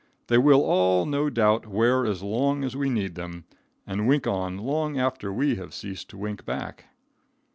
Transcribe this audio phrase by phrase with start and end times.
[0.29, 3.45] They will all no doubt wear as long as we need them,
[3.85, 6.85] and wink on long after we have ceased to wink back.